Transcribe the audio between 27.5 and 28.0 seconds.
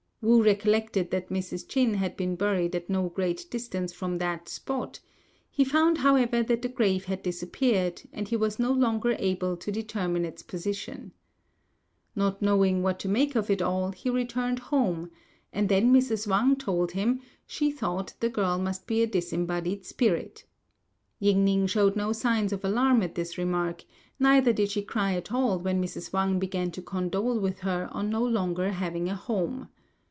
her